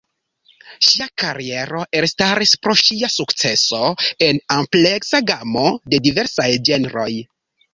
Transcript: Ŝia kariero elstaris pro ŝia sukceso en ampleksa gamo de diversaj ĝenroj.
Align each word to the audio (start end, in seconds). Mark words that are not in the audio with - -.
Ŝia 0.85 1.05
kariero 1.23 1.81
elstaris 1.99 2.53
pro 2.63 2.73
ŝia 2.85 3.11
sukceso 3.17 3.83
en 4.29 4.41
ampleksa 4.59 5.23
gamo 5.33 5.67
de 5.93 6.01
diversaj 6.09 6.49
ĝenroj. 6.73 7.09